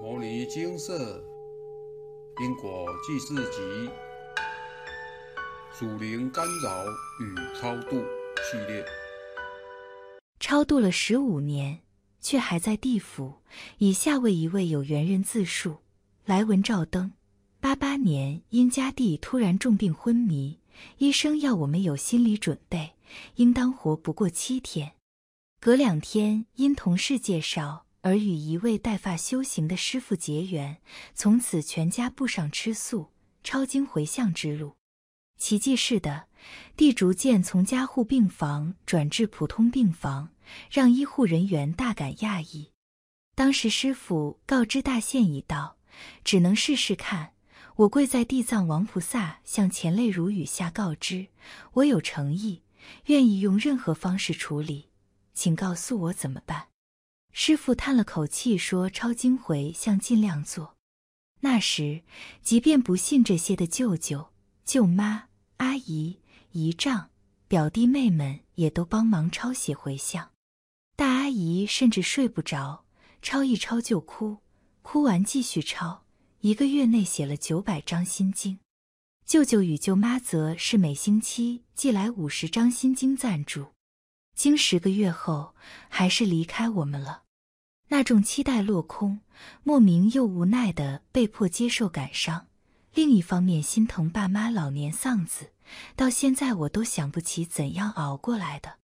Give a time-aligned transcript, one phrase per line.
[0.02, 1.22] 《摩尼金色
[2.42, 3.60] 因果记事集》
[5.78, 6.86] 属灵干扰
[7.20, 8.02] 与超度
[8.50, 8.82] 系列，
[10.38, 11.80] 超度了十五年，
[12.18, 13.42] 却还在地府。
[13.76, 15.76] 以下为一位有缘人自述：
[16.24, 17.12] 来文照灯。
[17.60, 20.60] 八八年，因家弟突然重病昏迷，
[20.96, 22.94] 医生要我们有心理准备，
[23.34, 24.92] 应当活不过七天。
[25.60, 27.84] 隔两天，因同事介绍。
[28.02, 30.78] 而与一位带发修行的师傅结缘，
[31.14, 33.10] 从此全家步上吃素、
[33.44, 34.76] 抄经回向之路。
[35.38, 36.28] 奇迹似的，
[36.76, 40.30] 地逐渐从加护病房转至普通病房，
[40.70, 42.72] 让医护人员大感讶异。
[43.34, 45.78] 当时师傅告知大限已到，
[46.24, 47.32] 只能试试看。
[47.76, 51.28] 我跪在地藏王菩萨向前泪如雨下告知，
[51.72, 52.62] 我有诚意，
[53.06, 54.90] 愿意用任何方式处理，
[55.32, 56.69] 请告诉我怎么办。
[57.32, 60.76] 师傅叹了口气说：“抄经回向尽量做。
[61.40, 62.02] 那时，
[62.42, 64.30] 即便不信这些的舅舅、
[64.64, 66.20] 舅妈、阿姨、
[66.52, 67.10] 姨丈、
[67.48, 70.32] 表弟妹们也都帮忙抄写回向。
[70.96, 72.84] 大阿姨甚至睡不着，
[73.22, 74.38] 抄一抄就哭，
[74.82, 76.04] 哭完继续抄。
[76.40, 78.58] 一个月内写了九百张心经。
[79.24, 83.68] 舅舅与舅妈则是每星期寄来五十张心经赞助。”
[84.34, 85.54] 经十个月后，
[85.88, 87.22] 还是离开我们了。
[87.88, 89.20] 那种期待落空，
[89.62, 92.46] 莫名又无奈的被迫接受感伤。
[92.94, 95.52] 另一方面，心疼爸妈老年丧子，
[95.94, 98.78] 到现在我都想不起怎样熬过来的。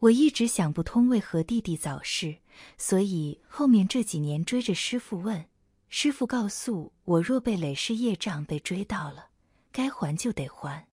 [0.00, 2.38] 我一直想不通为何弟弟早逝，
[2.76, 5.46] 所以后面这几年追着师傅问。
[5.88, 9.28] 师傅告诉我，若被累世业障被追到了，
[9.72, 10.86] 该还就得还。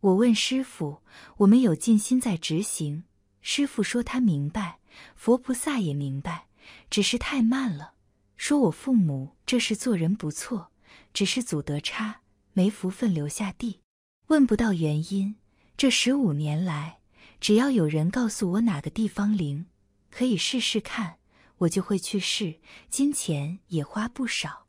[0.00, 0.98] 我问师傅，
[1.38, 3.04] 我们有尽心在执行。
[3.46, 4.78] 师傅说他明白，
[5.14, 6.46] 佛菩萨也明白，
[6.88, 7.92] 只是太慢了。
[8.38, 10.72] 说我父母这是做人不错，
[11.12, 12.22] 只是祖德差，
[12.54, 13.80] 没福分留下地。
[14.28, 15.36] 问不到原因，
[15.76, 17.00] 这十五年来，
[17.38, 19.66] 只要有人告诉我哪个地方灵，
[20.10, 21.18] 可以试试看，
[21.58, 24.68] 我就会去试，金钱也花不少。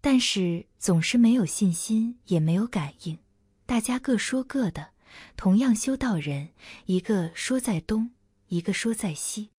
[0.00, 3.18] 但是总是没有信心，也没有感应，
[3.66, 4.95] 大家各说各的。
[5.36, 6.50] 同样修道人，
[6.86, 8.10] 一个说在东，
[8.48, 9.50] 一个说在西，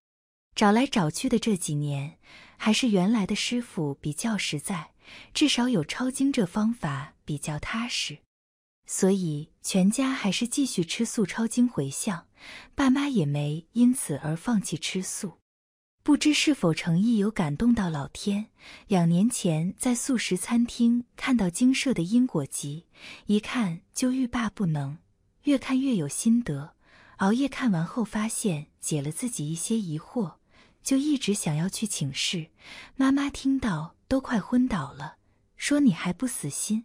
[0.55, 2.17] 找来找去的这几年，
[2.57, 4.91] 还是原来的师傅比较实在，
[5.33, 8.19] 至少有抄经这方法比较踏实，
[8.85, 12.27] 所以全家还是继续吃素抄经回向，
[12.75, 15.39] 爸妈也没因此而放弃吃素。
[16.03, 18.47] 不知是否诚意有感动到老天？
[18.87, 22.85] 两年前在素食餐厅看到经社的因果集，
[23.25, 24.99] 一看就欲罢不能。
[25.47, 26.73] 越看越有心得，
[27.19, 30.33] 熬夜看完后发现解了自己一些疑惑，
[30.83, 32.47] 就一直想要去请示。
[32.97, 35.15] 妈妈听到都快昏倒了，
[35.55, 36.83] 说你还不死心？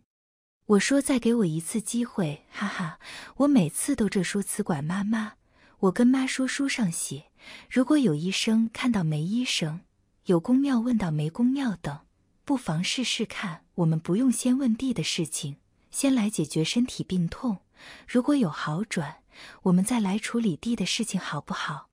[0.67, 3.01] 我说再给我一次机会，哈哈，
[3.39, 5.33] 我每次都这说辞管妈妈。
[5.81, 7.33] 我跟妈说书上写，
[7.69, 9.81] 如果有医生看到没医生，
[10.27, 11.99] 有公庙问到没公庙等，
[12.45, 13.65] 不妨试试看。
[13.75, 15.57] 我们不用先问地的事情，
[15.91, 17.62] 先来解决身体病痛。
[18.07, 19.23] 如果有好转，
[19.63, 21.89] 我们再来处理地的事情，好不好？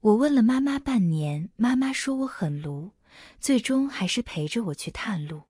[0.00, 2.92] 我问了妈妈半年，妈妈说我很卢，
[3.38, 5.42] 最终还是陪着我去探路。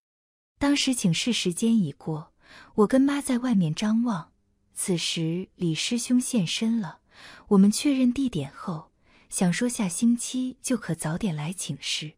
[0.58, 2.32] 当时请示时间已过，
[2.74, 4.32] 我跟妈在外面张望。
[4.74, 7.00] 此时李师兄现身了，
[7.48, 8.90] 我们确认地点后，
[9.28, 12.14] 想说下星期就可早点来请示。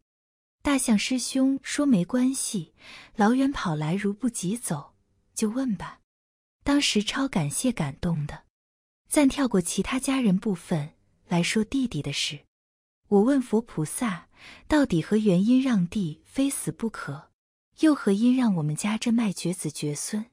[0.61, 2.73] 大象师兄说没关系，
[3.15, 4.93] 老远跑来如不急走，
[5.35, 5.99] 就问吧。
[6.63, 8.43] 当时超感谢感动的，
[9.09, 10.93] 暂跳过其他家人部分
[11.27, 12.39] 来说弟弟的事。
[13.09, 14.29] 我问佛菩萨，
[14.67, 17.29] 到底何原因让弟非死不可？
[17.79, 20.25] 又何因让我们家这脉绝子绝孙？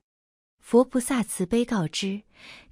[0.60, 2.22] 佛菩萨慈悲告知，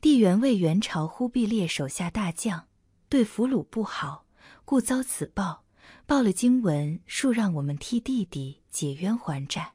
[0.01, 2.69] 帝原为元朝忽必烈手下大将，
[3.09, 4.27] 对俘虏不好，
[4.65, 5.65] 故遭此报。
[6.07, 9.75] 报了经文，数让我们替弟弟解冤还债，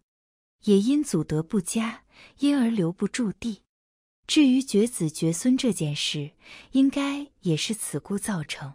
[0.64, 2.04] 也因祖德不佳，
[2.40, 3.62] 因而留不住地。
[4.26, 6.32] 至于绝子绝孙这件事，
[6.72, 8.74] 应该也是此故造成。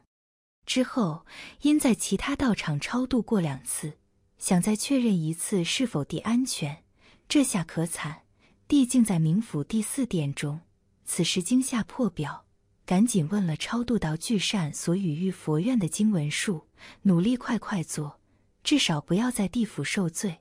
[0.67, 1.25] 之后
[1.63, 3.95] 因在其他道场超度过两次，
[4.39, 6.85] 想再确认一次是否地安全，
[7.29, 8.23] 这下可惨，
[8.69, 10.61] 地竟在冥府第四殿中。
[11.07, 12.45] 此时惊吓破表，
[12.85, 16.67] 赶紧问了超度到聚善所与玉佛院的经文数，
[17.03, 18.21] 努力快快做，
[18.63, 20.41] 至少不要在地府受罪。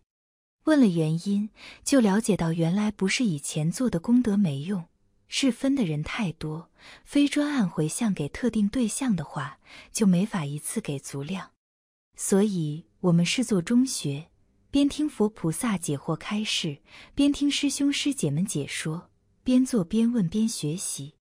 [0.65, 1.49] 问了原因，
[1.85, 4.83] 就了解到原来不是以前做的功德没用。
[5.27, 6.69] 是分的人太多，
[7.03, 9.59] 非专案回向给特定对象的话，
[9.91, 11.51] 就没法一次给足量。
[12.15, 14.29] 所以，我们是做中学，
[14.71, 16.79] 边听佛菩萨解惑开示，
[17.13, 19.09] 边听师兄师姐们解说，
[19.43, 21.15] 边做边问边学习。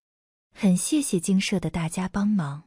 [0.54, 2.64] 很谢谢精舍的大家帮忙。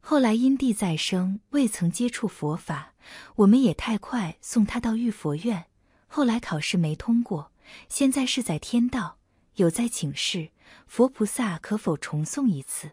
[0.00, 2.94] 后来因地再生，未曾接触佛法，
[3.36, 5.66] 我们也太快送他到玉佛院。
[6.08, 7.52] 后来考试没通过，
[7.88, 9.18] 现在是在天道，
[9.54, 10.50] 有在请示
[10.86, 12.92] 佛菩萨可否重送一次。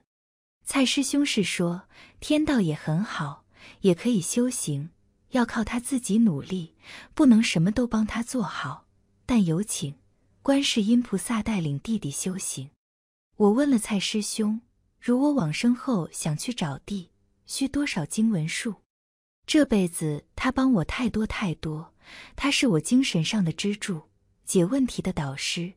[0.63, 1.83] 蔡师兄是说，
[2.19, 3.45] 天道也很好，
[3.81, 4.89] 也可以修行，
[5.29, 6.75] 要靠他自己努力，
[7.13, 8.85] 不能什么都帮他做好。
[9.25, 9.95] 但有请
[10.41, 12.69] 观世音菩萨带领弟弟修行。
[13.35, 14.61] 我问了蔡师兄。
[15.01, 17.09] 如我往生后想去找地，
[17.45, 18.81] 需多少经文数？
[19.47, 21.93] 这辈子他帮我太多太多，
[22.35, 24.08] 他是我精神上的支柱，
[24.49, 25.73] 解问题的导师。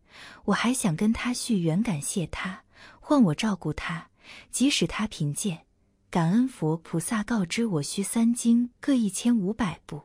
[0.47, 2.65] 我还想跟他续缘，感谢他，
[3.01, 4.09] 换我照顾他。
[4.51, 5.67] 即使他贫贱，
[6.09, 10.05] 感恩佛菩萨告知我需三经各一千五百部。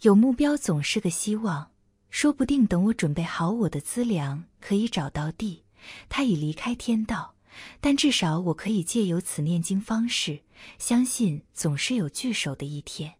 [0.00, 1.70] 有目标总是个希望，
[2.10, 5.62] 说不定等我准备好我的资粮，可以找到地，
[6.08, 7.36] 他已离开天道。
[7.80, 10.40] 但至少我可以借由此念经方式，
[10.76, 13.14] 相信总是有聚首的一天。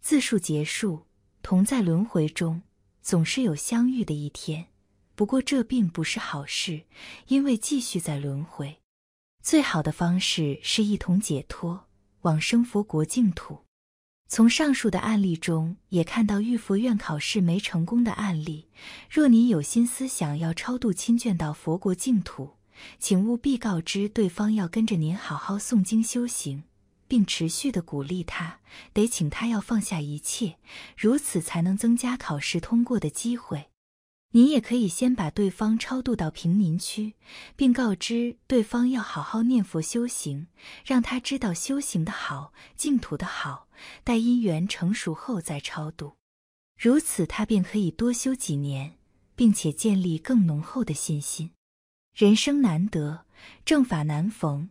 [0.00, 1.06] 自述结束，
[1.42, 2.62] 同在轮回中，
[3.02, 4.66] 总是有相遇的一天。
[5.14, 6.82] 不过这并不是好事，
[7.26, 8.78] 因为继续在轮回。
[9.42, 11.86] 最好的方式是一同解脱，
[12.20, 13.64] 往生佛国净土。
[14.28, 18.68] 从上述的案例中，也看到玉佛院考试没成功的案例。
[19.08, 22.50] 若您有心思想要超度亲眷到佛国净土，
[22.98, 26.64] 请务必告知对方要跟着您好好诵经修行，
[27.08, 28.60] 并持续的鼓励他，
[28.92, 30.58] 得请他要放下一切，
[30.96, 33.70] 如此才能增加考试通过的机会。
[34.32, 37.14] 您也可以先把对方超度到贫民区，
[37.56, 40.48] 并告知对方要好好念佛修行，
[40.84, 43.68] 让他知道修行的好，净土的好。
[44.04, 46.16] 待因缘成熟后再超度，
[46.76, 48.98] 如此他便可以多修几年，
[49.34, 51.52] 并且建立更浓厚的信心。
[52.12, 53.24] 人生难得，
[53.64, 54.68] 正法难逢，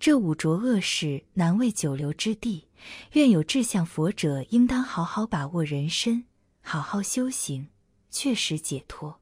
[0.00, 2.68] 这五浊恶世难为久留之地。
[3.12, 6.24] 愿有志向佛者，应当好好把握人身，
[6.62, 7.68] 好好修行，
[8.10, 9.20] 确实解脱。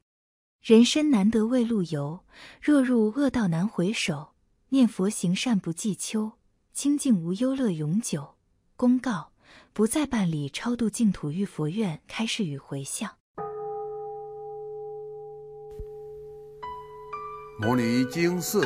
[0.63, 2.21] 人生难得未路游，
[2.61, 4.29] 若入恶道难回首。
[4.69, 6.31] 念佛行善不计秋，
[6.71, 8.35] 清净无忧乐永久。
[8.77, 9.33] 公告：
[9.73, 13.11] 不再办理超度净土玉佛院开示与回向。
[17.59, 18.65] 摩尼经寺，